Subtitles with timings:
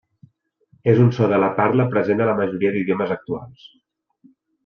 [0.93, 3.69] És un so de la parla present a la majoria d'idiomes actuals.